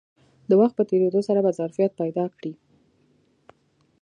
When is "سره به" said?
1.27-1.51